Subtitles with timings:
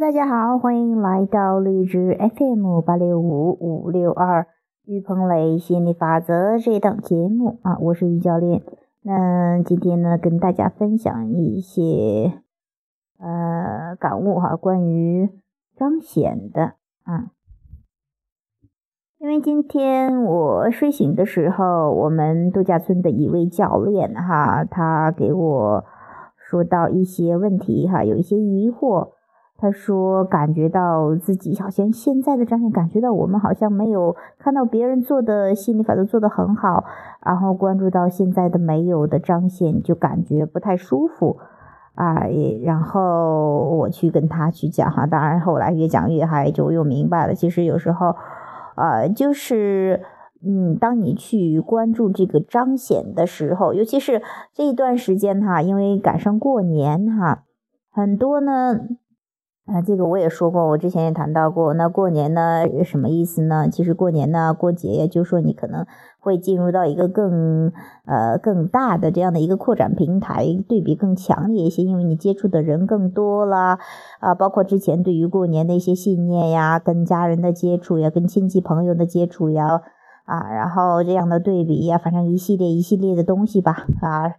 [0.00, 4.48] 大家好，欢迎来到荔枝 FM 八六五五六二
[4.84, 8.64] 于鹏雷心理法则这档节目啊，我是于教练。
[9.02, 12.42] 那今天呢，跟大家分享一些
[13.20, 15.30] 呃感悟哈，关于
[15.76, 16.72] 彰显的
[17.04, 17.30] 啊。
[19.18, 25.84] 因为今天我睡醒的时候，我们度假村的一位教练哈，他给我
[26.36, 29.10] 说到一些问题哈，有一些疑惑。
[29.56, 36.84] 他说：“感觉到自己好像现在的彰显，感觉到我们好像没有看到别人做的心理法则做得很好，
[37.24, 41.38] 然后关注到现在的没有的彰显，就感觉不太舒服
[41.94, 42.26] 啊。
[42.62, 47.34] 然后我去跟他去讲哈，当然后来越讲越嗨，就又明白了。
[47.34, 48.16] 其实有时候，
[48.74, 50.02] 呃，就是
[50.44, 54.20] 嗯，当你去关注这个彰显的时候，尤其是
[54.52, 57.44] 这一段时间哈，因为赶上过年哈，
[57.90, 58.80] 很多呢。”
[59.66, 61.72] 啊，这个我也说过，我之前也谈到过。
[61.72, 63.66] 那过年呢，什么意思呢？
[63.70, 65.86] 其实过年呢，过节就说你可能
[66.20, 67.72] 会进入到一个更
[68.04, 73.78] 呃更大的这样的一个扩展平台，对比更强烈一些，因为你接触的人更多啦。
[74.20, 79.80] 啊，包括之前对于过年的一些信念呀，跟家人的接触呀，跟亲戚朋友的接触呀，
[80.26, 84.34] 啊，然后这样的对比呀，反正一系列一系列的东西吧，啊。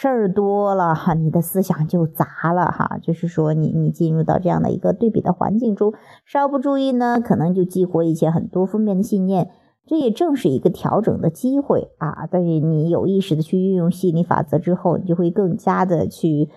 [0.00, 2.98] 事儿多了哈，你的思想就杂了哈。
[3.02, 5.92] 就是说，你你进入到这样的一个对比的环境中，
[6.24, 9.50] 稍不注意呢，可能就激活一些很多负面的信念。
[9.84, 12.28] 这也正是一个调整的机会啊。
[12.30, 16.48] 但是你有意识的去运用心理法则之后，你就会更加的去，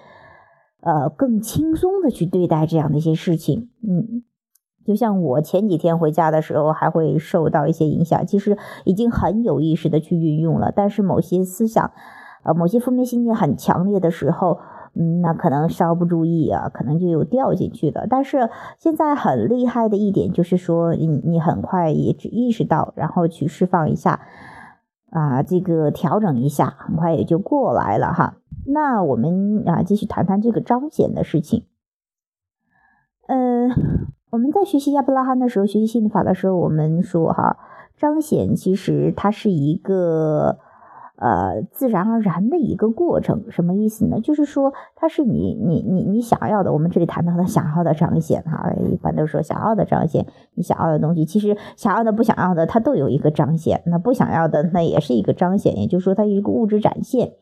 [0.82, 3.72] 呃，更轻松的去对待这样的一些事情。
[3.82, 4.22] 嗯，
[4.86, 11.90] 就像我前几天回家的时候，还会受到一些影响，其实已经很有意识的去运用了，但是某些思想。
[12.44, 14.60] 呃，某些负面信念很强烈的时候，
[14.96, 18.08] 嗯，那可能稍不注意啊，可能就有掉进去的。
[18.10, 24.22] 但是现在很厉害的一点就是说，你你很快也只意识到，然后去释放一下，
[25.12, 28.38] 啊，这个调整一下，很快也就过来了哈。
[28.66, 31.66] 那我们啊，继续谈谈这个彰显的事情。
[33.28, 33.70] 嗯，
[34.32, 37.58] 我们在学习亚伯拉罕的时候，学习心理法的时候，我们说哈，
[37.96, 40.58] 彰显其实它是一个。
[41.22, 44.20] 呃，自然而然的一个过程，什么意思呢？
[44.22, 46.74] 就是说，它是你你你你想要的。
[46.74, 53.84] 我们这里谈到的想要的彰显，哈，一般都是说想要的彰显，你想要的东西，其实想要的、不想要的，它都有一个彰显。
[53.86, 57.34] 那不想要的，那也是一个彰显，也就是说，它一个物质展现。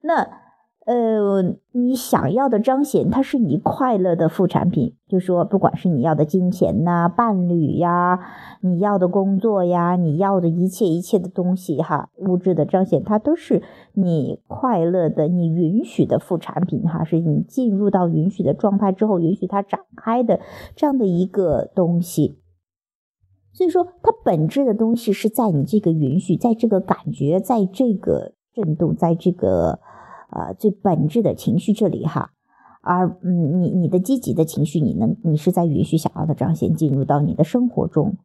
[0.00, 0.41] 那。
[0.84, 4.96] 呃，你想要的彰显，它是你快乐的副产品。
[5.06, 8.18] 就说，不管是你要的金钱呐、伴侣呀、
[8.62, 20.40] 你要的工作呀、你要的一切一切的东西哈，物质的彰显，它都是你快乐的、你允许的副产品哈，是你进入到允许的状态之后，允许它展开的
[20.74, 22.40] 这样的一个东西。
[23.52, 29.78] 所以说，它本质的东西是在你这个允许，在这个感觉，在这个震动，在这个。
[30.32, 32.30] 呃，最本质的情绪这里哈，
[32.80, 38.16] 而嗯，你你的积极的情绪，你能你是在允许想要的彰显进入到你的生活中。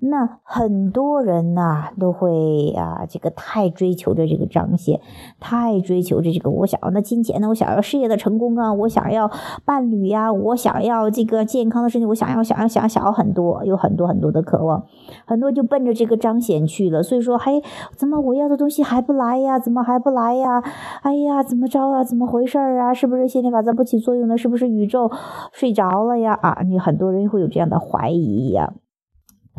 [0.00, 5.00] 那很多人呐都会啊，这个太追求着这个彰显，
[5.40, 9.28] 太追求着这个我想要的金钱呢，我想要事业的成功啊，我想要
[9.64, 14.84] 伴侣呀，我想要这个健康的身体，我想要想要想要想要很多，有很多很多的渴望，
[15.26, 17.02] 很多就奔着这个彰显去了。
[17.02, 17.60] 所以说，嘿
[17.96, 19.58] 怎么我要的东西还不来呀？
[19.58, 20.62] 怎么还不来呀？
[21.02, 22.04] 哎呀，怎么着啊？
[22.04, 22.94] 怎么回事啊？
[22.94, 24.38] 是不是心理法则不起作用呢？
[24.38, 25.10] 是不是宇宙
[25.52, 26.38] 睡着了呀？
[26.40, 28.74] 啊，你很多人会有这样的怀疑呀。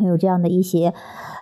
[0.08, 0.94] 有这样的一些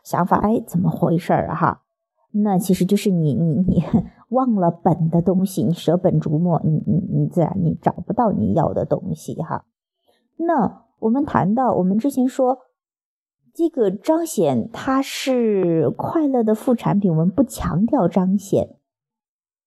[0.03, 1.84] 想法，哎，怎么回事儿哈？
[2.31, 3.84] 那其实就是你你你
[4.29, 9.66] 忘了本的东西，你舍本逐末，你你你自然你找不到你要的东西哈。
[10.35, 12.59] 那我们谈到，我们之前说
[13.53, 18.78] 这个彰显它是快乐的副产品，我们不强调彰显，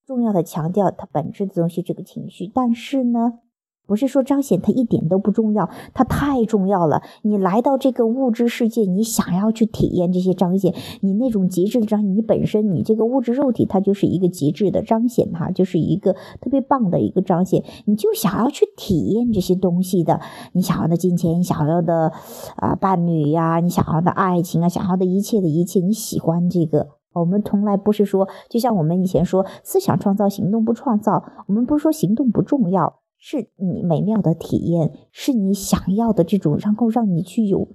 [0.07, 3.41] 重要的强调它本质的东西这个情绪，但是呢。
[3.91, 7.03] 不是说彰显它一点都不重要，它太重要了。
[7.23, 17.65] 你来到这个物质世界，你想要去体验这些彰显，你那种极致的彰显，你本身你这个物质肉体它就是一个极致的彰显，哈，就是一个特别棒的一个彰显。
[17.87, 20.21] 你就想要去体验这些东西的，
[20.53, 22.13] 你想要的金钱，你想要的
[22.59, 26.91] 啊伴侣呀，你想要的爱情啊，想要的一切的一切，你喜欢这个。
[27.13, 31.25] 我们从来不是说，就像我们以前说，思想创造，行动不创造。
[31.49, 33.01] 我们不是说行动不重要。
[33.23, 37.69] 是你美妙的体验，是你想要的这种，然后让你去有，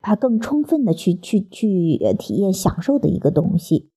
[0.00, 3.90] 它更充分的去去去体验享受的一个东西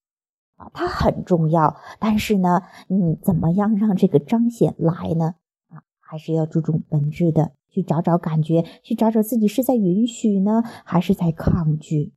[0.55, 1.75] 啊，它很重要。
[1.99, 5.35] 但是呢，你怎么样让这个彰显来呢？
[5.67, 12.13] 啊，还是要注重本质的去找找感觉，去找找自己是在允许呢，还是在抗拒。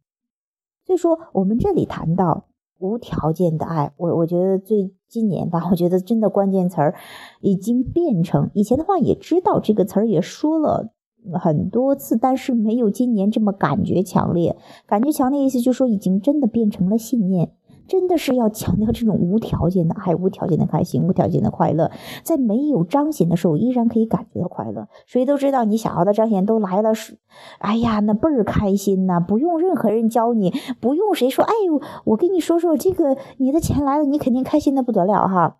[0.84, 6.94] 所以说，我们这里谈到无条件的爱，我我觉得最今年吧， 我觉得真的关键词儿
[7.40, 10.92] 已经变成以前的话也知道这个词儿也说了
[11.34, 14.56] 很多次，但是没有今年这么感觉强烈。
[14.86, 17.50] 感觉强烈意思就是说，已经真的变成了信念。
[17.86, 21.90] 真的是要强调这种无条件的爱、无条件的开心、无条件的快乐，
[22.22, 24.88] 在没有彰显的时候，依然可以感觉到快乐。
[25.06, 27.18] 谁都知道，你想要的彰显都来了，是，
[27.58, 29.20] 哎呀，那倍儿开心呐！
[29.20, 35.58] 不用任何人教你，不用谁说，哎呦，我跟你说说这个，你的钱来了，你肯定开心的不得了哈，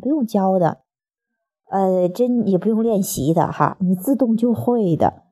[0.00, 0.78] 不用教的，
[1.70, 5.23] 呃，真也不用练习的哈，你自动就会的。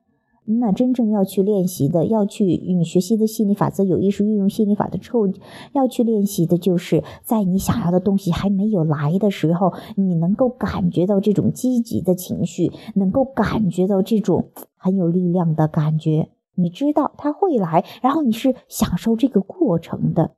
[0.45, 5.27] 那真正要去练习的，要去你学习的心理法则，有意识运用心理法则之后，
[5.71, 16.29] 要去练习的，就是在你想要的东西还没有来的时候，你能够感觉到这种积极的情绪，能够感觉到这种很有力量的感觉。
[16.55, 20.35] 你知道它会来，然后你是享受这个过程的，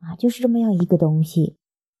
[0.00, 1.56] 啊，就是这么样一个东西。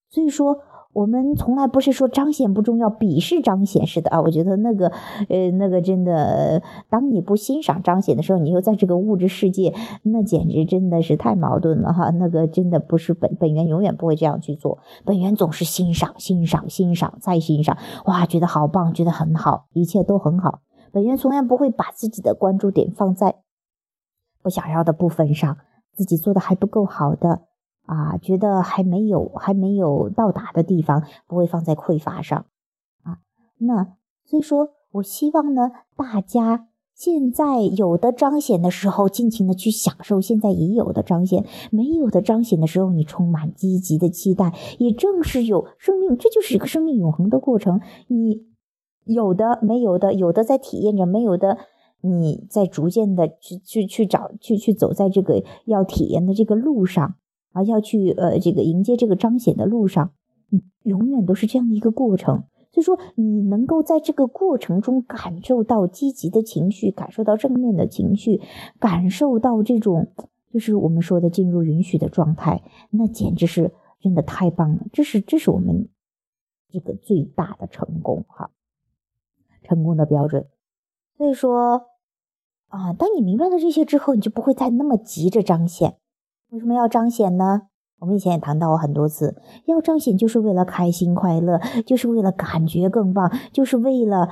[0.08, 0.58] 所以说。
[0.92, 4.20] 我们从来不是说彰显不重要，鄙视彰显似的啊！
[4.20, 4.92] 我觉得那个，
[5.30, 12.10] 呃，那个真的，当你不欣赏彰显的时候，你又在这个物质世界，那简直真的是太矛盾了哈！
[12.10, 14.80] 那个真的不是本本源，永远不会这样去做。
[15.06, 20.60] 本源总是欣赏、欣赏、欣赏再欣赏，哇，觉得好棒，觉得很好，一切都很好。
[20.92, 23.36] 本源从来不会把自己的关注点放在
[24.42, 25.56] 不想要的部分上，
[25.94, 27.44] 自己做的还不够好的。
[27.92, 32.46] 啊，觉得还没有还没有到达的地方，不会放在匮乏上
[33.02, 33.18] 啊。
[33.58, 33.84] 那
[34.24, 44.54] 所以说，我希望呢，大家现在有的彰显的时候，尽情的去享受现在已有的彰显；没有的彰显的时候，你充满积极的期待。
[44.78, 47.82] 也正是有生命，这就是一个生命永恒的过程。
[48.08, 48.46] 你
[49.04, 51.58] 有的没有的，有的在体验着，没有的
[52.00, 57.16] 你在逐渐的去去去找去去走在这个要体验的这个路上。
[57.52, 60.12] 啊，要去呃，这个迎接这个彰显的路上，
[60.48, 62.44] 你永远都是这样的一个过程。
[62.72, 68.40] 所以说，你能够在这个过程中感受到积极的情绪，感受到正面的情绪，
[68.78, 70.10] 感受到这种
[70.50, 74.86] 就是我们说的进入允许的状态，那简直是真的太棒了。
[74.90, 75.90] 这是这是我们
[76.70, 78.50] 这个最大的成功哈，
[79.62, 80.46] 成功的标准。
[81.18, 81.88] 所以说
[82.68, 85.98] 啊，当你明白了这些之后，你就不会再那么急着彰显。
[86.52, 87.62] 为什么要彰显呢？
[87.98, 94.28] 我们以前也谈到过很多次，要彰显就是为了开心快乐，就是为了感觉更棒，就是为了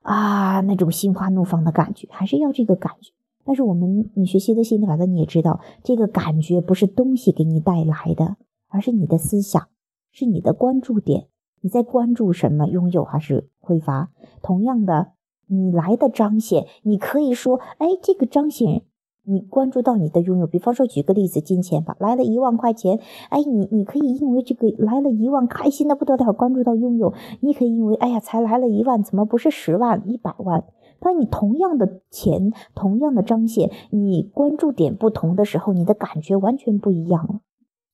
[0.00, 3.12] 啊那种心花怒放的感觉，还是要这个感觉。
[3.44, 8.36] 但是我们你学习的心理法则，你也知道，这个感觉不是东西给你带来的，
[8.68, 9.68] 而是你的思想，
[10.10, 11.26] 是你的关注点，
[11.60, 14.08] 你在关注什么，拥有还是匮乏？
[14.40, 15.12] 同样的，
[15.48, 18.84] 你来的彰显，你可以说，哎，这个彰显。
[19.28, 22.98] 你关注到你的拥有，比方说举个例子，金钱吧，来了一万块钱，
[23.28, 30.64] 哎，你你可以因为这个来了一万，开心的不得了，关注到拥有；你可以因为，哎呀，才来了一万，怎么不是十万、一百万？
[30.98, 37.40] 当你同样的钱，同样的彰显，你关注点不同的时候，你的感觉完全不一样了。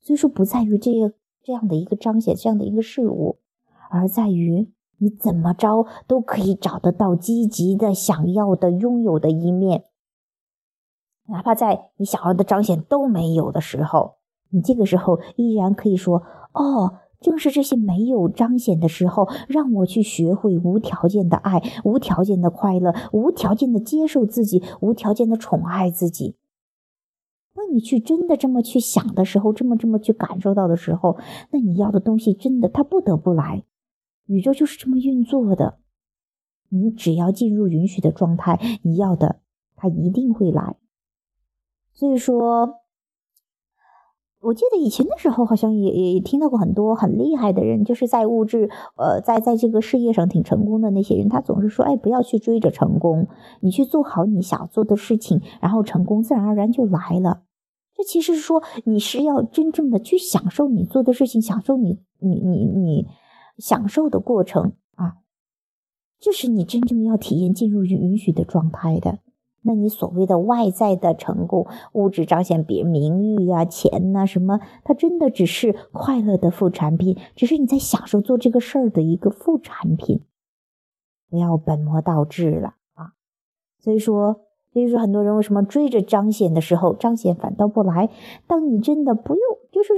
[0.01, 3.39] 所以说，不在于这个这样的一个彰显，这样的一个事物，
[3.91, 9.85] 而在于你怎么着都可以找得到积极的、想要的、拥有的一面。
[11.29, 14.17] 哪怕在你想要的彰显都没有的时候，
[14.51, 26.37] 你这个时候依然可以说：“哦，正是这些没有彰显的时候，让我去学会无条件的爱、无条件的快乐、无条件的接受自己、无条件的宠爱自己。”
[27.57, 31.17] 当你去真的这么去想的时候，这么这么去感受到的时候，
[31.51, 33.65] 那你要的东西真的它不得不来。
[34.27, 35.79] 宇宙就是这么运作的，
[36.69, 39.41] 你只要进入允许的状态，你要的
[39.77, 40.77] 它一定会来。
[41.95, 42.81] 所以说，
[44.41, 53.29] 我记得以前的时候，好像也也听到过很多很厉害的人，就是在物质，呃，在在这个事业上挺成功的那些人，他总是说，哎，不要去追着成功，
[53.61, 57.45] 你去做好你想做的事情，然后成功自然而然就来了。
[57.95, 63.07] 这其实是说，你是要真正的去享受你做的事情，享受你你你你
[63.59, 65.19] 享受的过程啊，
[66.19, 69.21] 这是你真正要体验进入允许的状态的。
[69.67, 80.21] 那你所谓的外在的成功，物质彰显，别人名誉呀、钱呐什么，它真的只是快乐的副产品，只是你在享受做这个事儿的一个副产品，
[81.31, 83.15] 不要本末倒置了啊！
[83.81, 84.43] 所以说，
[84.73, 88.11] 所以说很多人为什么追着彰显的时候，彰显反倒不来？
[88.47, 89.43] 当你真的不用，
[89.73, 89.95] 就是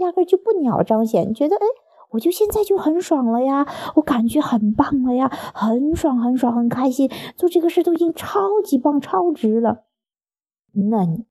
[0.00, 1.66] 压根就不鸟彰显，觉得哎。
[2.12, 3.66] 我就现在就很爽了呀，
[3.96, 9.84] 我感觉很棒了呀，很爽很爽很开心，做这个事都已经超级棒超值了。
[10.72, 11.24] 那你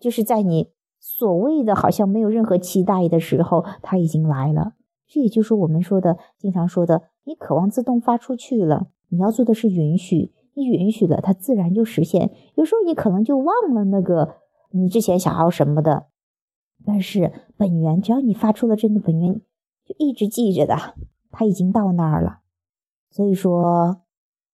[0.00, 4.72] 就是在你所谓的好像没有任何期待的时候，它已经来了。
[5.06, 8.88] 这也就是我们说的，经常说的，你渴望自动发出去了。
[9.10, 12.32] 你要做的是允许，你允许了，它自然就实现。
[12.54, 14.36] 有时候你可能就忘了那个
[14.70, 16.06] 你之前想要什么的，
[16.84, 19.40] 但是本源，只要你发出了真的本源。
[19.84, 20.94] 就一直记着的，
[21.30, 22.40] 他已经到那儿了。
[23.10, 24.02] 所以说，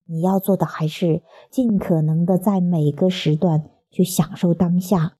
[0.06, 5.16] 你要做的还是尽可能的在每个时段去享受当下，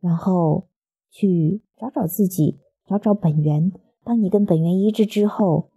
[0.00, 0.68] 然后
[1.10, 3.72] 去找找自己，找找本源。
[4.04, 5.70] 当你跟本源一致之后，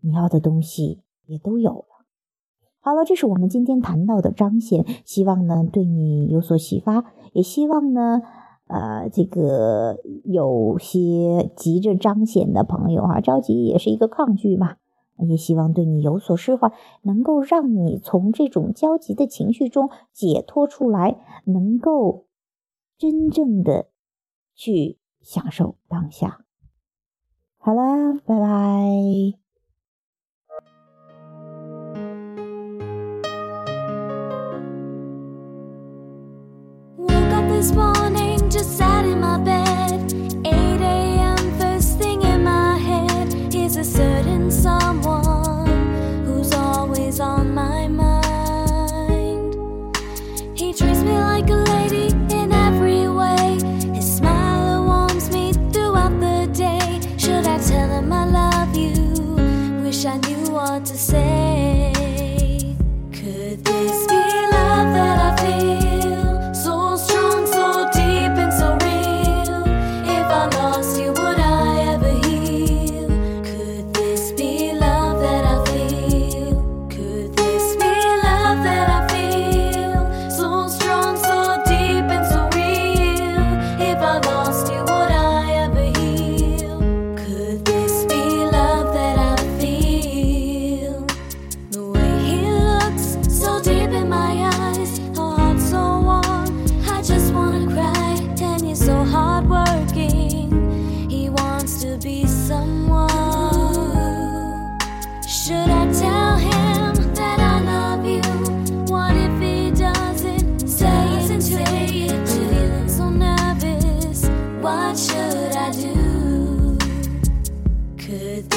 [0.00, 2.06] 你要的东西也都有了。
[2.80, 8.22] 好了，这是我们今天谈到的彰显，希望呢对你有所启发，也希望呢。
[8.68, 14.76] 呃，这个有些急着彰显的朋友啊，着急也是一个抗拒嘛。
[15.28, 16.72] 也希望对你有所释怀，
[17.02, 22.26] 能够让你从这种焦急的情绪中解脱出来，能够
[22.96, 23.88] 真正的
[24.54, 26.44] 去享受当下。
[27.56, 29.38] 好了，拜拜。
[38.58, 38.97] Just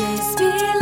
[0.02, 0.81] Just be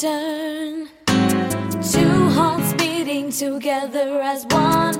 [0.00, 0.88] turn.
[1.92, 4.94] Two hearts beating together as one.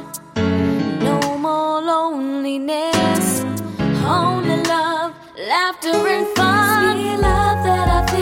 [0.98, 3.44] No more loneliness.
[4.04, 6.98] Only love, laughter, and fun.
[6.98, 8.17] It's love that I feel.